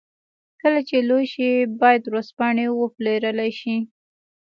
کله 0.61 0.79
چې 0.87 0.97
لوی 1.09 1.25
شي 1.33 1.47
بايد 1.81 2.03
ورځپاڼې 2.07 2.65
وپلورلای 2.71 3.51
شي. 3.59 3.75